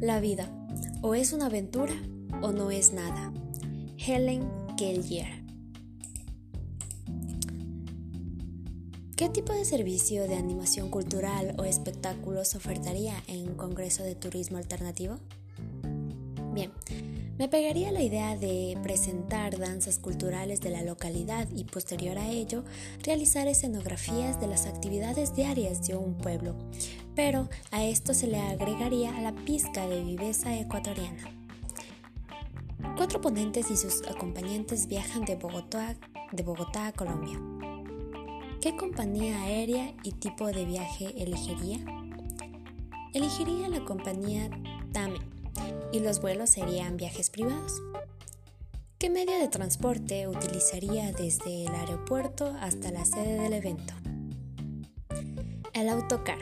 [0.00, 0.50] La vida
[1.02, 1.92] o es una aventura
[2.40, 3.34] o no es nada.
[3.98, 5.44] Helen Keller.
[9.14, 14.56] ¿Qué tipo de servicio de animación cultural o espectáculos ofertaría en un congreso de turismo
[14.56, 15.18] alternativo?
[16.54, 16.72] Bien,
[17.40, 22.64] me pegaría la idea de presentar danzas culturales de la localidad y posterior a ello
[23.02, 26.54] realizar escenografías de las actividades diarias de un pueblo,
[27.14, 31.22] pero a esto se le agregaría la pizca de viveza ecuatoriana.
[32.96, 35.96] Cuatro ponentes y sus acompañantes viajan de Bogotá,
[36.32, 37.40] de Bogotá a Colombia.
[38.60, 41.78] ¿Qué compañía aérea y tipo de viaje elegiría?
[43.14, 44.50] Elegiría la compañía
[44.92, 45.18] TAME
[45.92, 47.80] y los vuelos serían viajes privados.
[48.98, 53.94] ¿Qué medio de transporte utilizaría desde el aeropuerto hasta la sede del evento?
[55.72, 56.38] El autocar,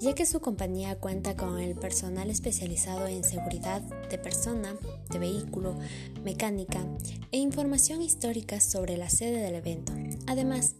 [0.00, 4.76] ya que su compañía cuenta con el personal especializado en seguridad de persona,
[5.10, 5.76] de vehículo,
[6.24, 6.84] mecánica
[7.32, 9.92] e información histórica sobre la sede del evento.
[10.26, 10.74] Además,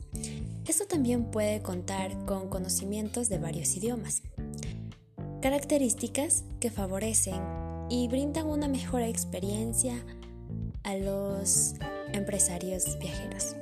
[0.66, 4.22] esto también puede contar con conocimientos de varios idiomas.
[5.40, 7.40] Características que favorecen
[7.90, 9.94] y brindan una mejor experiencia
[10.82, 11.74] a los
[12.12, 13.54] empresarios viajeros.